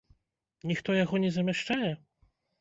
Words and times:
Ніхто 0.71 0.95
яго 1.03 1.15
не 1.27 1.29
замяшчае? 1.37 1.91